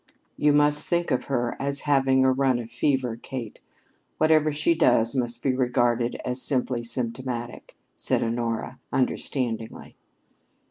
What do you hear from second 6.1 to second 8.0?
as simply symptomatic,"